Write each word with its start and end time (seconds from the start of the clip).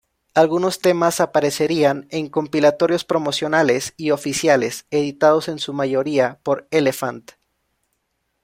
Algunos 0.33 0.79
temas 0.79 1.21
aparecerían 1.21 2.07
en 2.09 2.27
compilatorios 2.27 3.05
promocionales 3.05 3.93
y 3.97 4.09
oficiales, 4.09 4.87
editados 4.89 5.47
en 5.47 5.59
su 5.59 5.73
mayoría 5.73 6.39
por 6.41 6.67
Elefant. 6.71 7.33